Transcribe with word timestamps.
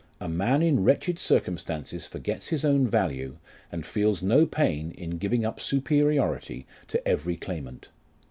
A 0.19 0.27
man 0.27 0.63
in 0.63 0.83
wretched 0.83 1.19
circumstances 1.19 2.07
forgets 2.07 2.47
his 2.47 2.65
own 2.65 2.87
value, 2.87 3.37
and 3.71 3.85
feels 3.85 4.23
no 4.23 4.47
pain 4.47 4.93
in 4.93 5.19
giving 5.19 5.45
up 5.45 5.59
superiority 5.59 6.65
to 6.87 7.07
every 7.07 7.37
claimant. 7.37 7.89